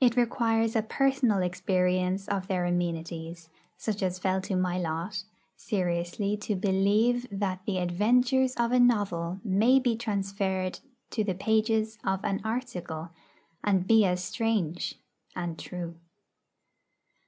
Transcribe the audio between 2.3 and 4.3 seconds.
their amenities, such as